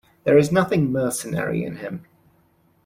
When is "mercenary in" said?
0.91-1.75